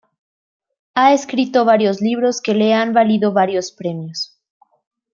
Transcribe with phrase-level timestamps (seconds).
[0.95, 4.35] Ha escrito varios libros que le han valido varios premios.